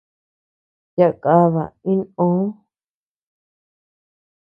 [0.97, 2.29] Yaá kaba inʼö.